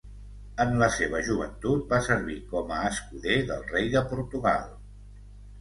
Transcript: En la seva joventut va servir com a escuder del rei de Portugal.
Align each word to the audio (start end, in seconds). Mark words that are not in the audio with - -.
En 0.63 0.71
la 0.83 0.87
seva 0.95 1.19
joventut 1.27 1.85
va 1.93 2.01
servir 2.09 2.37
com 2.55 2.73
a 2.79 2.81
escuder 2.89 3.39
del 3.53 3.63
rei 3.75 3.93
de 3.97 4.05
Portugal. 4.15 4.69